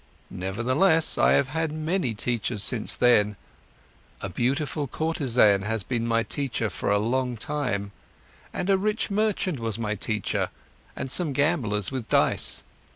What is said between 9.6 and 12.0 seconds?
my teacher, and some gamblers